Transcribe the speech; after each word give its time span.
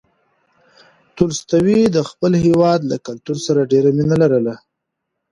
تولستوی 1.15 1.81
د 1.95 1.97
خپل 2.09 2.31
هېواد 2.45 2.79
له 2.91 2.97
کلتور 3.07 3.37
سره 3.45 3.69
ډېره 3.71 3.89
مینه 3.97 4.15
لرله. 4.21 4.55